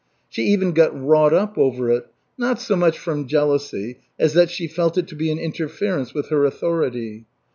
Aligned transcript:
She 0.29 0.45
even 0.45 0.71
got 0.71 0.99
wrought 0.99 1.31
up 1.31 1.59
over 1.59 1.91
it, 1.91 2.07
not 2.35 2.59
so 2.59 2.75
much 2.75 2.97
from 2.97 3.27
jealousy 3.27 3.99
as 4.17 4.33
that 4.33 4.49
she 4.49 4.65
felt 4.67 4.97
it 4.97 5.07
to 5.09 5.15
be 5.15 5.29
an 5.31 5.37
interference 5.37 6.11
with 6.11 6.29
her 6.29 6.43
authority. 6.43 7.27